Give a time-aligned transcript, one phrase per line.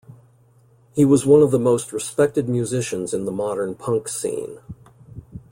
[0.95, 4.57] He was one of the most respected musicians in the modern punk scene.